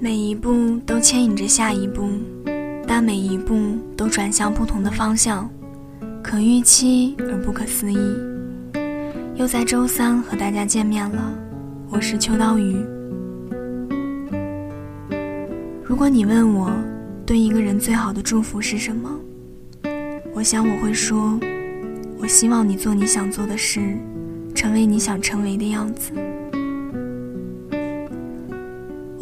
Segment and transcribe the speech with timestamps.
[0.00, 2.08] 每一步都牵引着下一步，
[2.86, 5.50] 但每一步都转向不同的方向，
[6.22, 7.98] 可预期而不可思议。
[9.34, 11.34] 又在周三和大家见面了，
[11.90, 12.76] 我是秋刀鱼。
[15.82, 16.70] 如果你问我
[17.26, 19.10] 对一个人最好的祝福是什么，
[20.32, 21.40] 我想我会说，
[22.18, 23.96] 我希望你做你想做的事，
[24.54, 26.12] 成为你想成为的样子。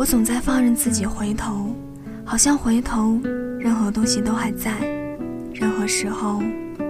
[0.07, 1.75] 总在放任自己回头，
[2.25, 3.19] 好像回头，
[3.59, 4.71] 任何东西都还在，
[5.53, 6.41] 任何时候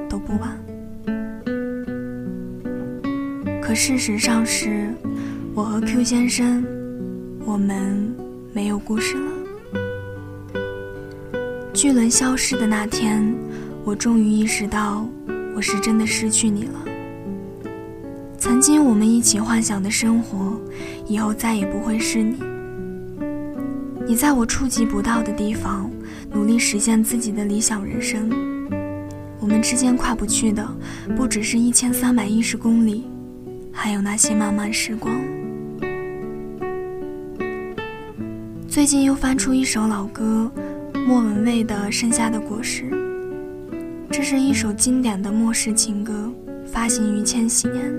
[0.06, 0.54] 都不晚。
[3.62, 4.92] 可事实上是，
[5.54, 6.62] 我和 Q 先生，
[7.46, 8.14] 我们
[8.52, 9.32] 没有故事了。
[11.72, 13.34] 巨轮消失的那天，
[13.82, 15.08] 我终于意识到，
[15.54, 16.84] 我是真的失去你了。
[18.38, 20.60] 曾经我们一起幻想的生活，
[21.08, 22.36] 以后再也不会是你。
[24.08, 25.90] 你在我触及不到的地方，
[26.32, 28.30] 努力实现自己的理想人生。
[29.40, 30.64] 我们之间跨不去的，
[31.16, 33.04] 不只是一千三百一十公里，
[33.72, 35.12] 还有那些漫漫时光。
[38.68, 40.48] 最近又翻出一首老歌，
[41.04, 42.84] 莫文蔚的《盛夏的果实》。
[44.08, 46.30] 这是一首经典的末世情歌，
[46.64, 47.92] 发行于千禧年，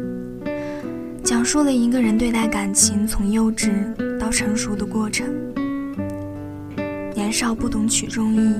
[1.21, 3.71] 讲述了一个人对待感情从幼稚
[4.17, 5.27] 到成熟的过程。
[7.27, 8.55] 年少不懂曲中意，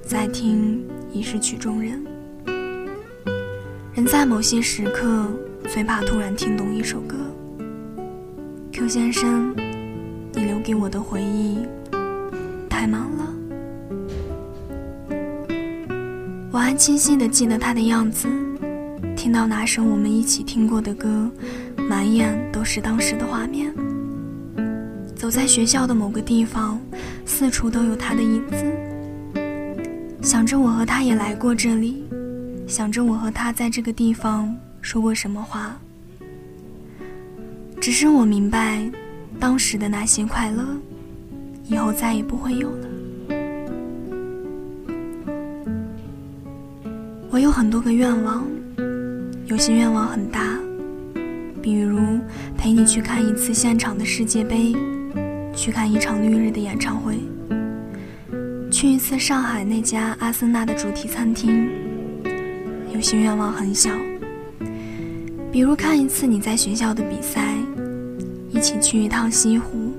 [0.00, 0.80] 再听
[1.12, 2.00] 已是曲中人。
[3.94, 5.26] 人在某些时刻
[5.68, 7.16] 最怕突然听懂一首歌。
[8.70, 9.52] Q 先生，
[10.34, 11.66] 你留给我的回忆
[12.70, 13.34] 太满了。
[16.52, 18.28] 我还清晰的记得他的样子，
[19.16, 21.28] 听到哪首我们一起听过的歌，
[21.88, 23.74] 满眼都是当时的画面。
[25.16, 26.80] 走在学校的某个地方。
[27.34, 28.62] 四处都有他的影子，
[30.20, 32.04] 想着我和他也来过这里，
[32.68, 35.74] 想着我和他在这个地方说过什么话。
[37.80, 38.86] 只是我明白，
[39.40, 40.62] 当时的那些快乐，
[41.64, 42.88] 以后再也不会有了。
[47.30, 48.46] 我有很多个愿望，
[49.46, 50.60] 有些愿望很大，
[51.62, 51.98] 比如
[52.58, 54.76] 陪你去看一次现场的世界杯。
[55.54, 57.18] 去看一场绿日的演唱会，
[58.70, 61.68] 去一次上海那家阿森纳的主题餐厅。
[62.92, 63.90] 有些愿望很小，
[65.50, 67.54] 比如看一次你在学校的比赛，
[68.50, 69.92] 一起去一趟西湖，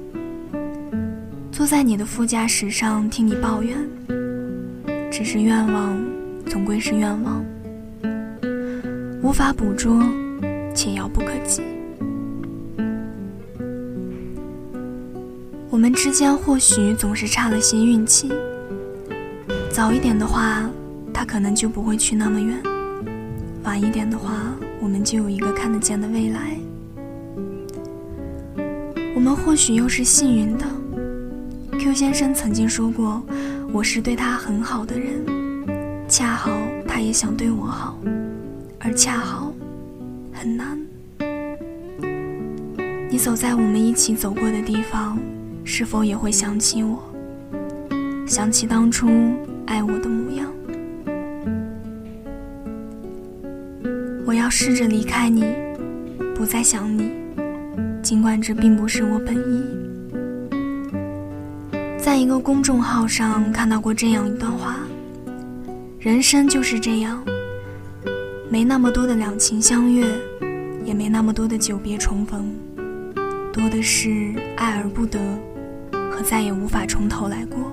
[1.52, 3.78] 坐在你的副驾驶上听你抱怨。
[5.12, 6.00] 只是愿望，
[6.46, 7.44] 总归是愿望，
[9.22, 10.04] 无法捕捉，
[10.74, 11.62] 且遥不可及。
[15.84, 18.32] 我们之间或许总是差了些运气。
[19.70, 20.64] 早一点的话，
[21.14, 22.56] 他可能就不会去那么远；
[23.66, 26.58] 晚一点的话，我们就有一个看得见的未来。
[29.14, 30.66] 我们或许又是幸运的。
[31.78, 33.22] Q 先生曾经说过，
[33.74, 35.22] 我是对他很好的人，
[36.08, 36.50] 恰好
[36.88, 38.00] 他也想对我好，
[38.80, 39.54] 而恰好
[40.32, 40.80] 很难。
[43.10, 45.20] 你走在我们一起走过的地方。
[45.64, 47.00] 是否也会想起我？
[48.28, 49.08] 想起当初
[49.66, 50.48] 爱我的模样。
[54.26, 55.46] 我要试着离开你，
[56.36, 57.12] 不再想你，
[58.02, 59.64] 尽管这并不是我本意。
[61.98, 64.78] 在一个公众号上看到过这样一段话：
[66.00, 67.24] 人生就是这样，
[68.50, 70.06] 没那么多的两情相悦，
[70.86, 72.54] 也没那么多的久别重逢，
[73.52, 75.20] 多的是爱而不得。
[76.14, 77.72] 和再也无法从头来过。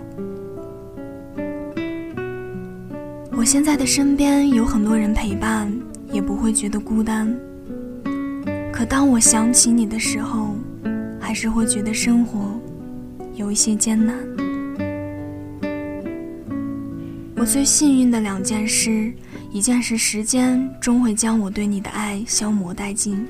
[3.33, 5.71] 我现在的身边有很多人陪伴，
[6.11, 7.35] 也不会觉得孤单。
[8.73, 10.55] 可当我想起你的时候，
[11.21, 12.59] 还是会觉得生活
[13.35, 14.17] 有一些艰难。
[17.37, 19.13] 我最幸运的两件事，
[19.51, 23.27] 一件是时间终会将我对你的爱消磨殆尽，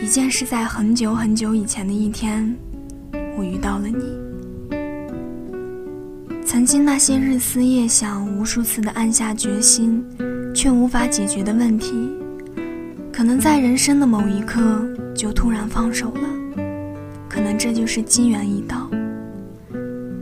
[0.00, 2.56] 一件是在很久很久以前的一天。
[3.40, 4.04] 我遇到了你，
[6.44, 10.04] 曾经那些日思夜想、无数次的暗下决心，
[10.54, 11.90] 却无法解决的问题，
[13.10, 16.62] 可能在人生的某一刻就突然放手了，
[17.30, 18.90] 可能这就是机缘一到。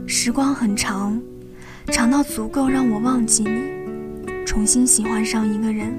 [0.07, 1.21] 时光很长，
[1.87, 5.93] 长到足够让我忘记你，重新喜欢上一个人，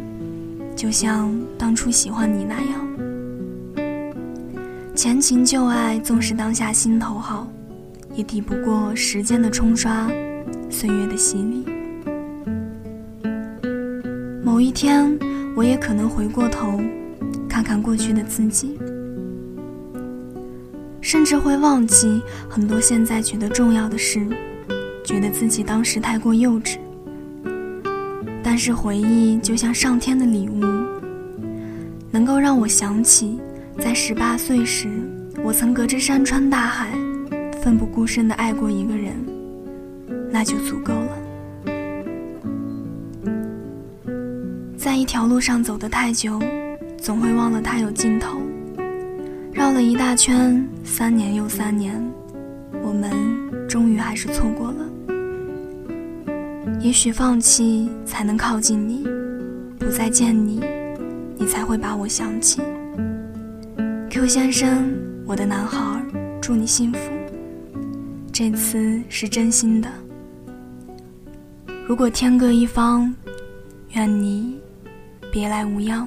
[0.75, 2.81] 就像当初喜欢你那样。
[5.03, 7.51] 前情旧爱，纵使当下心头好，
[8.13, 10.07] 也抵不过时间的冲刷，
[10.69, 11.65] 岁月的洗礼。
[14.45, 15.19] 某一天，
[15.57, 16.79] 我也可能回过头，
[17.49, 18.79] 看看过去的自己，
[21.01, 24.29] 甚至会忘记很多现在觉得重要的事，
[25.03, 26.77] 觉得自己当时太过幼稚。
[28.43, 30.61] 但是回忆就像上天的礼物，
[32.11, 33.41] 能够让我想起，
[33.83, 34.89] 在十八岁时，
[35.43, 36.91] 我曾隔着山川大海，
[37.63, 39.15] 奋不顾身地爱过一个人，
[40.31, 41.19] 那就足够了。
[44.77, 46.39] 在一条路上走得太久，
[46.99, 48.39] 总会忘了它有尽头。
[49.53, 52.01] 绕了一大圈，三年又三年，
[52.83, 53.11] 我们
[53.67, 54.77] 终于还是错过了。
[56.81, 59.05] 也许放弃才能靠近你，
[59.79, 60.61] 不再见你，
[61.39, 62.61] 你才会把我想起。
[64.21, 64.93] Q 先生，
[65.25, 66.05] 我的男孩，
[66.43, 66.99] 祝你幸福。
[68.31, 69.91] 这次是真心的。
[71.87, 73.15] 如果天各一方，
[73.93, 74.61] 愿你
[75.33, 76.07] 别来无恙。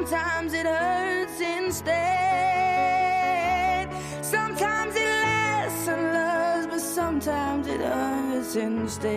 [0.00, 1.88] Sometimes it hurts instead.
[4.22, 9.10] Sometimes it lasts and loves, but sometimes it hurts instead.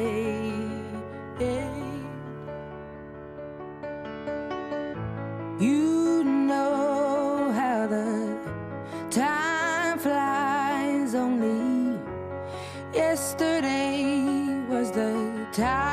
[5.57, 8.37] You know how the
[9.09, 11.97] time flies only.
[12.93, 14.03] Yesterday
[14.67, 15.92] was the time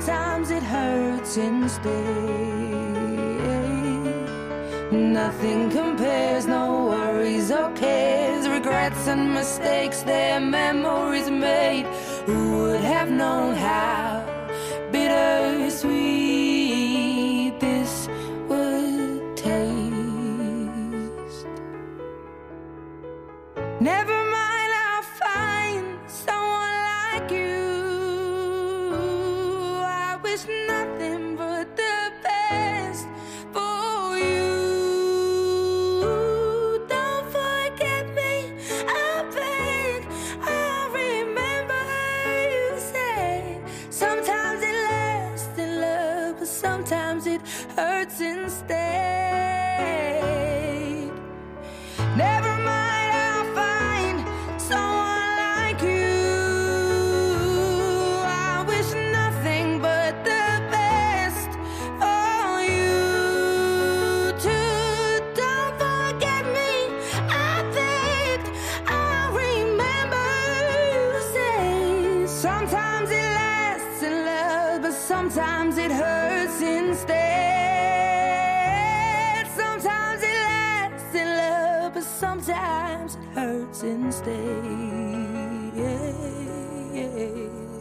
[0.00, 1.92] Sometimes it hurts instead.
[4.92, 11.86] Nothing compares, no worries or cares, regrets and mistakes, their memories made.
[12.26, 14.24] Who would have known how
[14.92, 15.98] bittersweet
[17.58, 18.08] this
[18.48, 19.88] would taste?
[23.80, 24.27] Never
[47.76, 49.17] hurts instead.
[85.78, 86.12] yeah,
[86.92, 87.77] yeah.